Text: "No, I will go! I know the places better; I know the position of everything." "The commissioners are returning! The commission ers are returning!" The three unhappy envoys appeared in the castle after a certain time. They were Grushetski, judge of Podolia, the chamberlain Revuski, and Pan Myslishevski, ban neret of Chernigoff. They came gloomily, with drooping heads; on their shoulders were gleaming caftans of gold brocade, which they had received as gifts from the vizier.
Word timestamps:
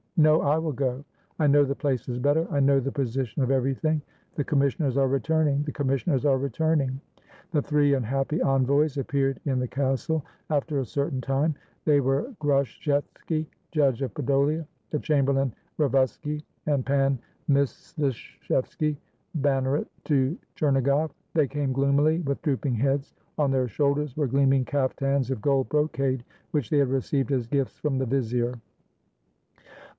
"No, 0.17 0.41
I 0.41 0.57
will 0.57 0.71
go! 0.73 1.03
I 1.39 1.45
know 1.47 1.63
the 1.63 1.75
places 1.75 2.17
better; 2.19 2.47
I 2.51 2.59
know 2.59 2.79
the 2.79 2.91
position 2.91 3.41
of 3.43 3.49
everything." 3.49 4.01
"The 4.35 4.43
commissioners 4.43 4.95
are 4.97 5.07
returning! 5.07 5.61
The 5.63 5.71
commission 5.71 6.11
ers 6.11 6.25
are 6.25 6.37
returning!" 6.39 6.99
The 7.51 7.61
three 7.61 7.93
unhappy 7.95 8.39
envoys 8.39 8.97
appeared 8.97 9.39
in 9.45 9.59
the 9.59 9.67
castle 9.67 10.23
after 10.49 10.79
a 10.79 10.85
certain 10.85 11.21
time. 11.21 11.55
They 11.85 12.01
were 12.01 12.33
Grushetski, 12.39 13.47
judge 13.71 14.01
of 14.03 14.13
Podolia, 14.13 14.67
the 14.91 14.99
chamberlain 14.99 15.53
Revuski, 15.79 16.43
and 16.67 16.85
Pan 16.85 17.17
Myslishevski, 17.49 18.97
ban 19.35 19.63
neret 19.63 19.81
of 20.05 20.37
Chernigoff. 20.55 21.11
They 21.33 21.47
came 21.47 21.73
gloomily, 21.73 22.19
with 22.21 22.41
drooping 22.43 22.75
heads; 22.75 23.13
on 23.39 23.51
their 23.51 23.67
shoulders 23.67 24.15
were 24.17 24.27
gleaming 24.27 24.65
caftans 24.65 25.29
of 25.31 25.41
gold 25.41 25.69
brocade, 25.69 26.23
which 26.51 26.69
they 26.71 26.77
had 26.77 26.89
received 26.89 27.31
as 27.31 27.47
gifts 27.47 27.77
from 27.77 27.97
the 27.97 28.05
vizier. 28.07 28.55